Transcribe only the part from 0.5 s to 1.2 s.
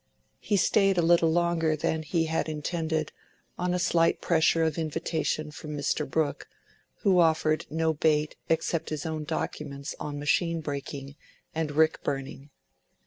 stayed a